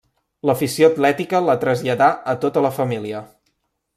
[0.49, 3.21] L'afició atlètica la traslladà a tota la família.